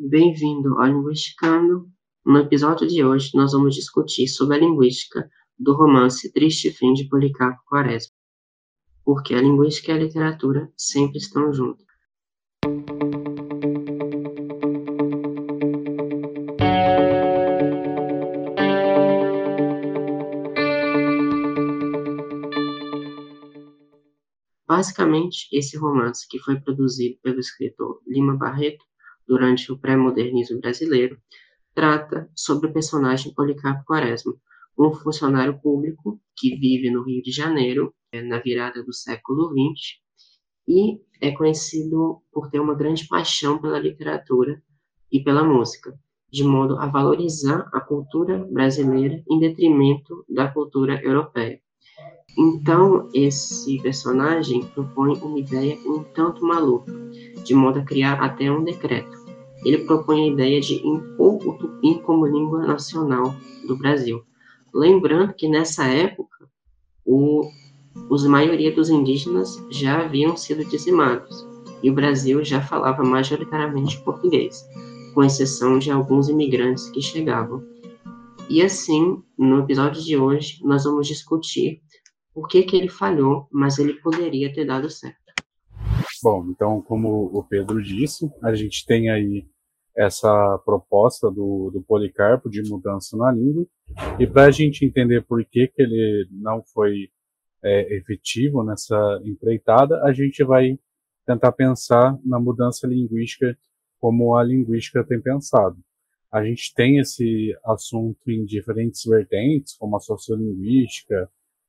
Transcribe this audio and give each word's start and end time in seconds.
Bem-vindo 0.00 0.78
ao 0.78 0.86
Linguisticando. 0.86 1.90
No 2.24 2.38
episódio 2.38 2.86
de 2.86 3.04
hoje, 3.04 3.32
nós 3.34 3.50
vamos 3.50 3.74
discutir 3.74 4.28
sobre 4.28 4.56
a 4.56 4.60
linguística 4.60 5.28
do 5.58 5.74
romance 5.74 6.32
Triste 6.32 6.70
Fim 6.70 6.92
de 6.92 7.08
Policarpo 7.08 7.60
Quaresma, 7.68 8.14
porque 9.04 9.34
a 9.34 9.40
linguística 9.40 9.90
e 9.90 9.94
a 9.96 9.98
literatura 9.98 10.72
sempre 10.76 11.18
estão 11.18 11.52
juntas. 11.52 11.84
Basicamente, 24.64 25.48
esse 25.52 25.76
romance, 25.76 26.24
que 26.30 26.38
foi 26.38 26.60
produzido 26.60 27.18
pelo 27.20 27.40
escritor 27.40 28.00
Lima 28.06 28.36
Barreto 28.36 28.87
durante 29.28 29.70
o 29.70 29.78
pré-modernismo 29.78 30.58
brasileiro, 30.60 31.18
trata 31.74 32.28
sobre 32.34 32.68
o 32.68 32.72
personagem 32.72 33.34
Policarpo 33.34 33.84
Quaresma, 33.84 34.34
um 34.78 34.92
funcionário 34.92 35.60
público 35.60 36.20
que 36.36 36.56
vive 36.56 36.90
no 36.90 37.02
Rio 37.02 37.22
de 37.22 37.30
Janeiro, 37.30 37.94
eh, 38.12 38.22
na 38.22 38.38
virada 38.38 38.82
do 38.82 38.92
século 38.92 39.50
XX, 39.50 39.98
e 40.66 41.00
é 41.20 41.32
conhecido 41.32 42.22
por 42.32 42.50
ter 42.50 42.60
uma 42.60 42.74
grande 42.74 43.06
paixão 43.06 43.60
pela 43.60 43.78
literatura 43.78 44.62
e 45.10 45.20
pela 45.20 45.42
música, 45.42 45.98
de 46.30 46.44
modo 46.44 46.78
a 46.78 46.86
valorizar 46.86 47.68
a 47.72 47.80
cultura 47.80 48.38
brasileira 48.50 49.22
em 49.28 49.38
detrimento 49.38 50.24
da 50.28 50.48
cultura 50.48 51.00
europeia. 51.02 51.60
Então, 52.36 53.08
esse 53.12 53.82
personagem 53.82 54.64
propõe 54.66 55.18
uma 55.18 55.40
ideia 55.40 55.76
um 55.86 56.04
tanto 56.04 56.44
maluca, 56.44 56.92
de 57.44 57.52
modo 57.52 57.80
a 57.80 57.84
criar 57.84 58.22
até 58.22 58.50
um 58.50 58.62
decreto. 58.62 59.17
Ele 59.64 59.78
propõe 59.78 60.24
a 60.24 60.32
ideia 60.32 60.60
de 60.60 60.74
impor 60.86 61.46
o 61.46 61.58
tupi 61.58 62.00
como 62.02 62.26
língua 62.26 62.66
nacional 62.66 63.34
do 63.66 63.76
Brasil. 63.76 64.22
Lembrando 64.72 65.34
que 65.34 65.48
nessa 65.48 65.84
época, 65.84 66.48
o, 67.04 67.42
os 68.10 68.24
maioria 68.26 68.72
dos 68.74 68.90
indígenas 68.90 69.56
já 69.70 70.00
haviam 70.00 70.36
sido 70.36 70.64
dizimados 70.64 71.46
e 71.82 71.90
o 71.90 71.94
Brasil 71.94 72.44
já 72.44 72.60
falava 72.60 73.02
majoritariamente 73.02 74.02
português, 74.02 74.64
com 75.14 75.24
exceção 75.24 75.78
de 75.78 75.90
alguns 75.90 76.28
imigrantes 76.28 76.90
que 76.90 77.00
chegavam. 77.00 77.62
E 78.48 78.62
assim, 78.62 79.22
no 79.38 79.60
episódio 79.60 80.02
de 80.02 80.16
hoje, 80.16 80.60
nós 80.64 80.84
vamos 80.84 81.06
discutir 81.06 81.80
por 82.32 82.48
que, 82.48 82.62
que 82.62 82.76
ele 82.76 82.88
falhou, 82.88 83.46
mas 83.52 83.78
ele 83.78 83.94
poderia 83.94 84.52
ter 84.52 84.64
dado 84.64 84.88
certo. 84.88 85.27
Bom, 86.22 86.46
então, 86.50 86.80
como 86.82 87.26
o 87.26 87.42
Pedro 87.42 87.82
disse, 87.82 88.30
a 88.42 88.54
gente 88.54 88.84
tem 88.86 89.10
aí 89.10 89.46
essa 89.96 90.58
proposta 90.64 91.30
do, 91.30 91.70
do 91.72 91.82
Policarpo 91.82 92.48
de 92.48 92.62
mudança 92.62 93.16
na 93.16 93.32
língua, 93.32 93.66
e 94.18 94.26
para 94.26 94.44
a 94.44 94.50
gente 94.50 94.84
entender 94.84 95.24
por 95.24 95.44
que, 95.44 95.68
que 95.68 95.82
ele 95.82 96.28
não 96.30 96.62
foi 96.62 97.08
é, 97.62 97.96
efetivo 97.96 98.62
nessa 98.62 99.20
empreitada, 99.24 100.02
a 100.04 100.12
gente 100.12 100.44
vai 100.44 100.78
tentar 101.26 101.52
pensar 101.52 102.16
na 102.24 102.38
mudança 102.38 102.86
linguística 102.86 103.56
como 104.00 104.36
a 104.36 104.44
linguística 104.44 105.04
tem 105.04 105.20
pensado. 105.20 105.76
A 106.30 106.44
gente 106.44 106.72
tem 106.74 106.98
esse 106.98 107.56
assunto 107.64 108.30
em 108.30 108.44
diferentes 108.44 109.04
vertentes, 109.04 109.74
como 109.76 109.96
a 109.96 110.00
sociolinguística, 110.00 111.28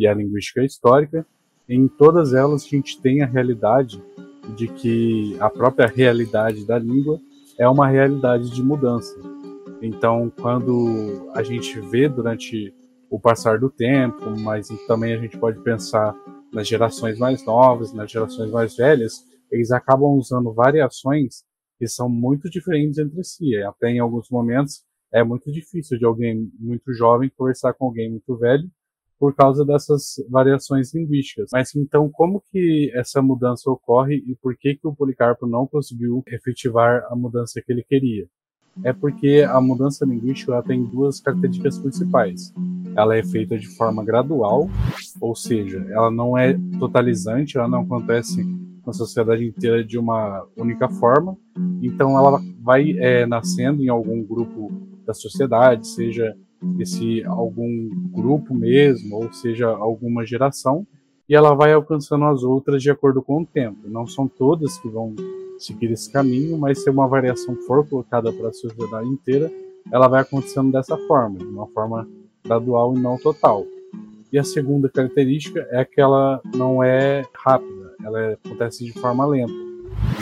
e 0.00 0.06
a 0.06 0.14
linguística 0.14 0.64
histórica, 0.64 1.26
em 1.68 1.86
todas 1.86 2.32
elas 2.32 2.64
a 2.64 2.68
gente 2.68 3.00
tem 3.00 3.22
a 3.22 3.26
realidade 3.26 4.02
de 4.54 4.68
que 4.68 5.36
a 5.40 5.48
própria 5.48 5.86
realidade 5.86 6.66
da 6.66 6.78
língua 6.78 7.18
é 7.58 7.68
uma 7.68 7.88
realidade 7.88 8.50
de 8.50 8.62
mudança. 8.62 9.18
Então, 9.82 10.32
quando 10.40 11.30
a 11.34 11.42
gente 11.42 11.80
vê 11.80 12.08
durante 12.08 12.74
o 13.08 13.18
passar 13.18 13.58
do 13.58 13.70
tempo, 13.70 14.30
mas 14.38 14.68
também 14.86 15.14
a 15.14 15.18
gente 15.18 15.38
pode 15.38 15.60
pensar 15.62 16.14
nas 16.52 16.68
gerações 16.68 17.18
mais 17.18 17.44
novas, 17.44 17.92
nas 17.92 18.10
gerações 18.10 18.50
mais 18.50 18.76
velhas, 18.76 19.24
eles 19.50 19.70
acabam 19.70 20.10
usando 20.16 20.52
variações 20.52 21.42
que 21.78 21.86
são 21.86 22.08
muito 22.08 22.48
diferentes 22.50 22.98
entre 22.98 23.24
si. 23.24 23.56
Até 23.62 23.90
em 23.90 23.98
alguns 23.98 24.28
momentos 24.30 24.84
é 25.12 25.24
muito 25.24 25.50
difícil 25.50 25.98
de 25.98 26.04
alguém 26.04 26.50
muito 26.58 26.92
jovem 26.92 27.32
conversar 27.36 27.72
com 27.74 27.86
alguém 27.86 28.10
muito 28.10 28.36
velho, 28.36 28.70
por 29.20 29.34
causa 29.34 29.66
dessas 29.66 30.14
variações 30.30 30.94
linguísticas. 30.94 31.50
Mas 31.52 31.76
então, 31.76 32.08
como 32.10 32.42
que 32.50 32.90
essa 32.94 33.20
mudança 33.20 33.70
ocorre 33.70 34.16
e 34.26 34.34
por 34.34 34.56
que 34.56 34.74
que 34.76 34.88
o 34.88 34.94
Policarpo 34.94 35.46
não 35.46 35.66
conseguiu 35.66 36.24
efetivar 36.26 37.04
a 37.10 37.14
mudança 37.14 37.60
que 37.60 37.70
ele 37.70 37.84
queria? 37.84 38.26
É 38.82 38.94
porque 38.94 39.46
a 39.46 39.60
mudança 39.60 40.06
linguística 40.06 40.62
tem 40.62 40.82
duas 40.86 41.20
características 41.20 41.78
principais. 41.78 42.54
Ela 42.96 43.14
é 43.14 43.22
feita 43.22 43.58
de 43.58 43.68
forma 43.76 44.02
gradual, 44.02 44.70
ou 45.20 45.36
seja, 45.36 45.84
ela 45.90 46.10
não 46.10 46.38
é 46.38 46.56
totalizante, 46.78 47.58
ela 47.58 47.68
não 47.68 47.82
acontece 47.82 48.42
na 48.86 48.94
sociedade 48.94 49.44
inteira 49.44 49.84
de 49.84 49.98
uma 49.98 50.46
única 50.56 50.88
forma. 50.88 51.36
Então, 51.82 52.16
ela 52.16 52.40
vai 52.62 52.92
é, 52.96 53.26
nascendo 53.26 53.82
em 53.82 53.88
algum 53.88 54.22
grupo 54.24 54.72
da 55.04 55.12
sociedade, 55.12 55.86
seja 55.86 56.34
esse 56.78 57.24
algum 57.24 57.88
grupo 58.10 58.54
mesmo, 58.54 59.16
ou 59.16 59.32
seja, 59.32 59.68
alguma 59.68 60.24
geração, 60.24 60.86
e 61.28 61.34
ela 61.34 61.54
vai 61.54 61.72
alcançando 61.72 62.24
as 62.24 62.42
outras 62.42 62.82
de 62.82 62.90
acordo 62.90 63.22
com 63.22 63.42
o 63.42 63.46
tempo. 63.46 63.88
Não 63.88 64.06
são 64.06 64.26
todas 64.26 64.78
que 64.78 64.88
vão 64.88 65.14
seguir 65.58 65.92
esse 65.92 66.10
caminho, 66.10 66.58
mas 66.58 66.82
se 66.82 66.90
uma 66.90 67.06
variação 67.06 67.54
for 67.66 67.86
colocada 67.88 68.32
para 68.32 68.48
a 68.48 68.52
sociedade 68.52 69.08
inteira, 69.08 69.50
ela 69.92 70.08
vai 70.08 70.22
acontecendo 70.22 70.72
dessa 70.72 70.96
forma, 71.06 71.38
de 71.38 71.44
uma 71.44 71.66
forma 71.68 72.08
gradual 72.44 72.96
e 72.96 73.00
não 73.00 73.16
total. 73.16 73.64
E 74.32 74.38
a 74.38 74.44
segunda 74.44 74.88
característica 74.88 75.66
é 75.70 75.84
que 75.84 76.00
ela 76.00 76.40
não 76.54 76.82
é 76.82 77.24
rápida, 77.34 77.94
ela 78.04 78.20
é, 78.20 78.32
acontece 78.32 78.84
de 78.84 78.92
forma 78.92 79.26
lenta. 79.26 79.52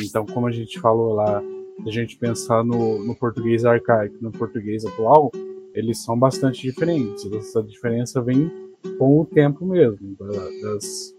Então, 0.03 0.25
como 0.27 0.47
a 0.47 0.51
gente 0.51 0.81
falou 0.81 1.15
lá, 1.15 1.43
a 1.87 1.91
gente 1.91 2.17
pensar 2.17 2.65
no, 2.65 3.05
no 3.05 3.15
português 3.15 3.65
arcaico, 3.65 4.17
no 4.21 4.33
português 4.33 4.85
atual, 4.85 5.31
eles 5.79 6.03
são 6.03 6.19
bastante 6.19 6.63
diferentes. 6.63 7.25
Essa 7.33 7.63
diferença 7.63 8.21
vem 8.21 8.51
com 8.99 9.21
o 9.21 9.25
tempo 9.25 9.65
mesmo, 9.65 10.17
das 10.63 11.15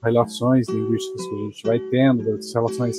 relações 0.00 0.68
linguísticas 0.68 1.26
que 1.26 1.34
a 1.34 1.38
gente 1.38 1.66
vai 1.66 1.80
tendo, 1.90 2.24
das 2.24 2.54
relações 2.54 2.96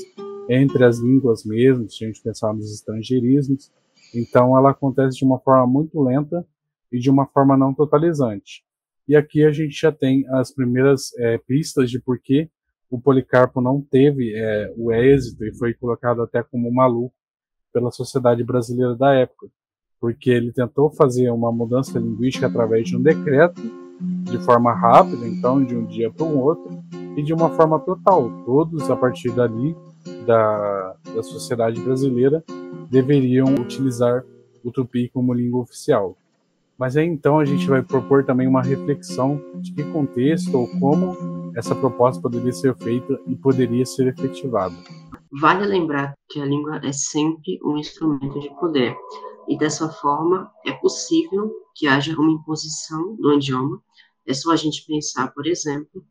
entre 0.49 0.83
as 0.83 0.99
línguas 0.99 1.45
mesmo, 1.45 1.89
se 1.89 2.03
a 2.03 2.07
gente 2.07 2.21
pensar 2.21 2.53
nos 2.53 2.73
estrangeirismos. 2.73 3.71
Então, 4.13 4.57
ela 4.57 4.71
acontece 4.71 5.17
de 5.17 5.23
uma 5.23 5.39
forma 5.39 5.65
muito 5.65 6.01
lenta 6.01 6.45
e 6.91 6.99
de 6.99 7.09
uma 7.09 7.25
forma 7.25 7.55
não 7.55 7.73
totalizante. 7.73 8.63
E 9.07 9.15
aqui 9.15 9.45
a 9.45 9.51
gente 9.51 9.73
já 9.79 9.91
tem 9.91 10.25
as 10.29 10.51
primeiras 10.51 11.13
é, 11.17 11.37
pistas 11.37 11.89
de 11.89 11.99
por 11.99 12.19
que 12.19 12.49
o 12.89 12.99
Policarpo 12.99 13.61
não 13.61 13.81
teve 13.81 14.33
é, 14.35 14.73
o 14.77 14.91
êxito 14.91 15.45
e 15.45 15.53
foi 15.55 15.73
colocado 15.73 16.21
até 16.21 16.43
como 16.43 16.71
maluco 16.73 17.15
pela 17.71 17.91
sociedade 17.91 18.43
brasileira 18.43 18.95
da 18.95 19.13
época 19.13 19.47
porque 20.05 20.29
ele 20.29 20.51
tentou 20.51 20.91
fazer 20.91 21.31
uma 21.31 21.51
mudança 21.51 21.97
linguística 21.97 22.45
através 22.45 22.87
de 22.87 22.95
um 22.95 23.01
decreto, 23.01 23.59
de 23.99 24.37
forma 24.37 24.71
rápida, 24.71 25.27
então, 25.27 25.65
de 25.65 25.75
um 25.75 25.83
dia 25.83 26.11
para 26.11 26.23
o 26.23 26.39
outro, 26.39 26.77
e 27.17 27.23
de 27.23 27.33
uma 27.33 27.49
forma 27.49 27.79
total. 27.79 28.29
Todos, 28.45 28.87
a 28.91 28.95
partir 28.95 29.31
dali, 29.31 29.75
da, 30.27 30.95
da 31.15 31.23
sociedade 31.23 31.81
brasileira, 31.81 32.43
deveriam 32.87 33.47
utilizar 33.55 34.23
o 34.63 34.71
tupi 34.71 35.09
como 35.09 35.33
língua 35.33 35.61
oficial. 35.61 36.15
Mas 36.77 36.95
aí 36.95 37.07
então 37.07 37.39
a 37.39 37.45
gente 37.45 37.65
vai 37.65 37.81
propor 37.81 38.23
também 38.23 38.47
uma 38.47 38.61
reflexão 38.61 39.41
de 39.55 39.73
que 39.73 39.83
contexto 39.85 40.53
ou 40.53 40.67
como 40.79 41.51
essa 41.55 41.73
proposta 41.73 42.21
poderia 42.21 42.53
ser 42.53 42.75
feita 42.75 43.19
e 43.25 43.35
poderia 43.35 43.87
ser 43.87 44.05
efetivada. 44.05 44.75
Vale 45.31 45.65
lembrar 45.65 46.13
que 46.29 46.39
a 46.39 46.45
língua 46.45 46.79
é 46.83 46.91
sempre 46.91 47.59
um 47.65 47.75
instrumento 47.75 48.39
de 48.39 48.49
poder, 48.59 48.95
e 49.47 49.57
dessa 49.57 49.89
forma 49.89 50.51
é 50.65 50.71
possível 50.73 51.51
que 51.75 51.87
haja 51.87 52.15
uma 52.17 52.31
imposição 52.31 53.15
do 53.15 53.33
idioma. 53.33 53.81
É 54.25 54.33
só 54.33 54.51
a 54.51 54.55
gente 54.55 54.85
pensar, 54.85 55.27
por 55.33 55.45
exemplo, 55.45 56.03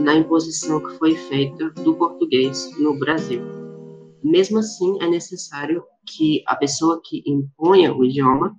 na 0.00 0.14
imposição 0.14 0.80
que 0.80 0.98
foi 0.98 1.14
feita 1.14 1.70
do 1.70 1.94
português 1.94 2.70
no 2.78 2.98
Brasil. 2.98 3.42
Mesmo 4.22 4.58
assim, 4.58 5.00
é 5.02 5.08
necessário 5.08 5.82
que 6.06 6.42
a 6.46 6.56
pessoa 6.56 7.00
que 7.04 7.22
imponha 7.26 7.94
o 7.94 8.04
idioma 8.04 8.56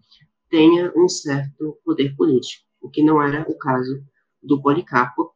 tenha 0.49 0.91
um 0.95 1.07
certo 1.07 1.77
poder 1.83 2.15
político, 2.15 2.65
o 2.81 2.89
que 2.89 3.03
não 3.03 3.21
era 3.21 3.45
o 3.49 3.57
caso 3.57 4.01
do 4.41 4.61
Policarpo, 4.61 5.31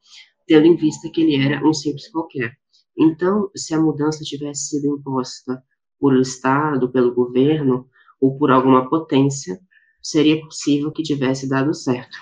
tendo 0.47 0.65
em 0.65 0.75
vista 0.75 1.09
que 1.09 1.21
ele 1.21 1.35
era 1.35 1.65
um 1.65 1.73
simples 1.73 2.09
qualquer. 2.09 2.53
Então, 2.97 3.49
se 3.55 3.73
a 3.73 3.81
mudança 3.81 4.23
tivesse 4.23 4.69
sido 4.69 4.97
imposta 4.97 5.63
por 5.99 6.13
o 6.13 6.21
Estado, 6.21 6.91
pelo 6.91 7.13
governo, 7.13 7.87
ou 8.23 8.37
por 8.37 8.49
alguma 8.49 8.89
potência, 8.89 9.59
seria 10.01 10.39
possível 10.39 10.93
que 10.93 11.03
tivesse 11.03 11.47
dado 11.47 11.73
certo. 11.73 12.17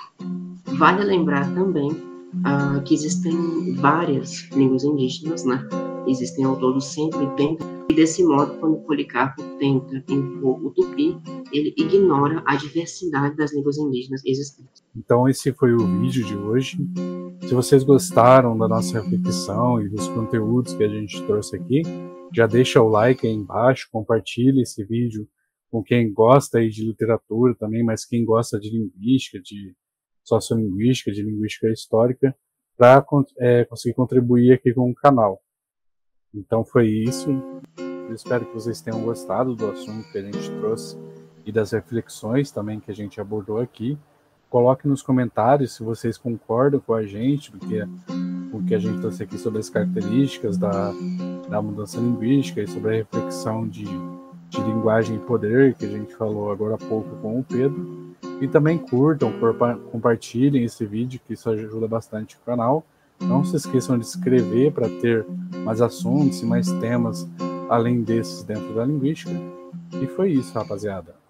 Vale 0.66 1.04
lembrar 1.04 1.54
também 1.54 1.92
uh, 1.92 2.82
que 2.84 2.96
existem 2.96 3.76
várias 3.76 4.50
línguas 4.52 4.84
indígenas, 4.84 5.46
né? 5.46 5.64
Existem 6.08 6.44
ao 6.44 6.58
todo 6.58 6.82
180, 6.82 7.64
e 7.88 7.94
desse 7.94 8.24
modo, 8.24 8.56
quando 8.56 8.78
Policarpo 8.80 9.44
tenta 9.60 10.04
impor 10.10 10.66
o 10.66 10.72
tupi, 10.72 11.16
ele 11.54 11.72
ignora 11.78 12.42
a 12.48 12.56
diversidade 12.56 13.36
das 13.36 13.54
línguas 13.54 13.78
indígenas 13.78 14.26
existentes. 14.26 14.84
Então 14.96 15.30
esse 15.30 15.54
foi 15.54 15.74
o 15.74 15.86
vídeo 16.00 16.26
de 16.26 16.36
hoje. 16.36 16.78
Se 17.42 17.54
vocês 17.54 17.84
gostaram 17.84 18.58
da 18.58 18.68
nossa 18.68 19.00
reflexão 19.00 19.80
e 19.80 19.88
dos 19.88 20.08
conteúdos 20.08 20.74
que 20.74 20.84
a 20.84 20.90
gente 20.90 21.22
trouxe 21.24 21.58
aqui, 21.58 21.84
já 22.34 22.48
deixa 22.48 22.82
o 22.82 22.90
like 22.90 23.28
aí 23.28 23.34
embaixo, 23.34 23.88
compartilhe 23.92 24.64
esse 24.64 24.84
vídeo 24.84 25.28
com 25.72 25.82
quem 25.82 26.12
gosta 26.12 26.60
aí 26.60 26.70
de 26.70 26.86
literatura 26.86 27.56
também, 27.56 27.84
mas 27.84 28.06
quem 28.06 28.26
gosta 28.26 28.60
de 28.60 28.70
linguística, 28.70 29.40
de 29.40 29.74
sociolinguística, 30.24 31.12
de 31.12 31.24
linguística 31.24 31.68
histórica, 31.70 32.36
para 32.78 33.06
é, 33.40 33.64
conseguir 33.66 33.96
contribuir 33.96 34.54
aqui 34.54 34.74
com 34.74 34.90
o 34.90 34.96
canal. 34.96 35.42
Então 36.34 36.66
foi 36.66 36.88
isso. 36.88 37.30
Eu 37.78 38.14
espero 38.14 38.46
que 38.46 38.54
vocês 38.54 38.82
tenham 38.82 39.02
gostado 39.04 39.56
do 39.56 39.72
assunto 39.72 40.12
que 40.12 40.18
a 40.18 40.22
gente 40.22 40.50
trouxe 40.60 40.98
e 41.46 41.52
das 41.52 41.72
reflexões 41.72 42.52
também 42.52 42.80
que 42.80 42.92
a 42.92 42.94
gente 42.94 43.22
abordou 43.22 43.60
aqui. 43.60 43.98
Coloque 44.50 44.88
nos 44.88 45.02
comentários 45.02 45.76
se 45.76 45.84
vocês 45.84 46.18
concordam 46.18 46.82
com 46.82 46.94
a 46.94 47.06
gente, 47.06 47.50
porque 47.50 47.84
o 48.52 48.62
que 48.66 48.76
a 48.76 48.80
gente 48.80 49.00
trouxe 49.00 49.24
aqui 49.24 49.38
sobre 49.38 49.60
as 49.60 49.70
características 49.70 50.58
da, 50.58 50.92
da 51.50 51.62
mudança 51.62 52.00
linguística 52.00 52.62
e 52.62 52.68
sobre 52.68 52.90
a 52.90 52.98
reflexão 52.98 53.66
de, 53.66 53.86
de 54.62 54.70
linguagem 54.70 55.16
e 55.16 55.20
poder 55.20 55.74
que 55.76 55.86
a 55.86 55.90
gente 55.90 56.16
falou 56.16 56.52
agora 56.52 56.76
há 56.76 56.78
pouco 56.78 57.10
com 57.22 57.40
o 57.40 57.44
Pedro. 57.44 58.12
E 58.40 58.48
também 58.48 58.78
curtam, 58.78 59.32
compartilhem 59.92 60.64
esse 60.64 60.86
vídeo, 60.86 61.20
que 61.26 61.34
isso 61.34 61.50
ajuda 61.50 61.88
bastante 61.88 62.36
o 62.36 62.46
canal. 62.46 62.84
Não 63.20 63.44
se 63.44 63.56
esqueçam 63.56 64.00
de 64.00 64.06
se 64.06 64.18
inscrever 64.18 64.72
para 64.72 64.90
ter 64.90 65.26
mais 65.64 65.80
assuntos 65.82 66.42
e 66.42 66.46
mais 66.46 66.72
temas 66.74 67.28
além 67.70 68.02
desses 68.02 68.44
dentro 68.44 68.74
da 68.74 68.84
linguística. 68.84 69.32
E 70.02 70.08
foi 70.08 70.32
isso, 70.32 70.54
rapaziada. 70.54 71.21